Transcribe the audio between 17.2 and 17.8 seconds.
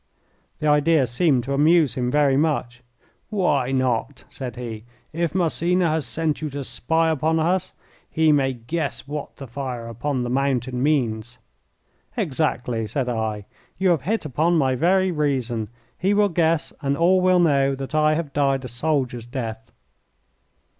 will know,